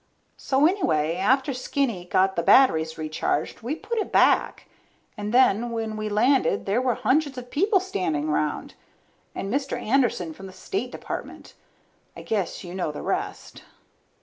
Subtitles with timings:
[0.37, 4.65] So anyway, after Skinny got the batteries recharged, we put it back.
[5.15, 8.73] And then when we landed there were hundreds of people standing around,
[9.35, 9.79] and Mr.
[9.79, 11.53] Anderson from the State Department.
[12.17, 13.61] I guess you know the rest.